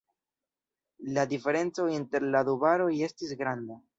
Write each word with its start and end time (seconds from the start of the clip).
La 1.17 1.25
diferenco 1.33 1.85
inter 1.97 2.23
la 2.37 2.43
du 2.49 2.57
varoj 2.65 2.91
estis 3.11 3.39
granda. 3.43 3.81